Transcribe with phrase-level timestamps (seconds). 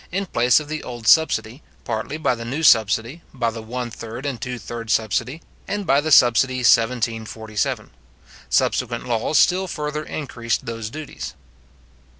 [0.11, 4.25] in place of the old subsidy, partly by the new subsidy, by the one third
[4.25, 7.91] and two thirds subsidy, and by the subsidy 1747.
[8.49, 11.35] Subsequent laws still further increased those duties.